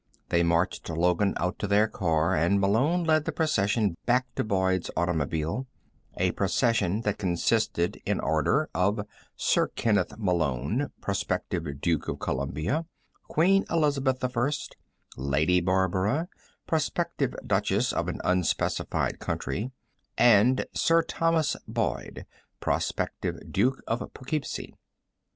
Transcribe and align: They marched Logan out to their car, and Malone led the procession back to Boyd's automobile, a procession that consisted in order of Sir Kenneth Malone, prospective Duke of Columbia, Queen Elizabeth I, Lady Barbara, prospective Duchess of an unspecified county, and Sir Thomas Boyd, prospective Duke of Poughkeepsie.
They 0.29 0.41
marched 0.41 0.89
Logan 0.89 1.35
out 1.37 1.59
to 1.59 1.67
their 1.67 1.87
car, 1.87 2.35
and 2.35 2.59
Malone 2.59 3.03
led 3.03 3.25
the 3.25 3.31
procession 3.31 3.95
back 4.07 4.25
to 4.33 4.43
Boyd's 4.43 4.89
automobile, 4.97 5.67
a 6.17 6.31
procession 6.31 7.01
that 7.01 7.19
consisted 7.19 8.01
in 8.03 8.19
order 8.19 8.67
of 8.73 9.05
Sir 9.35 9.67
Kenneth 9.67 10.17
Malone, 10.17 10.89
prospective 11.01 11.81
Duke 11.81 12.07
of 12.07 12.17
Columbia, 12.17 12.87
Queen 13.27 13.63
Elizabeth 13.69 14.23
I, 14.35 14.49
Lady 15.17 15.61
Barbara, 15.61 16.29
prospective 16.65 17.35
Duchess 17.45 17.93
of 17.93 18.07
an 18.07 18.21
unspecified 18.23 19.19
county, 19.19 19.69
and 20.17 20.65
Sir 20.73 21.03
Thomas 21.03 21.55
Boyd, 21.67 22.25
prospective 22.59 23.37
Duke 23.53 23.83
of 23.85 23.99
Poughkeepsie. 24.15 24.73